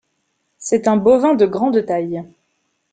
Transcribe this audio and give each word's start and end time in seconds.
C'est 0.57 0.87
un 0.87 0.97
bovin 0.97 1.35
de 1.35 1.45
grande 1.45 1.85
taille. 1.85 2.23